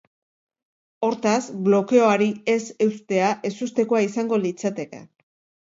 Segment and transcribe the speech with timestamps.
[1.07, 5.07] Hortaz, blokeoari ez eustea ezustekoa izango litzateke.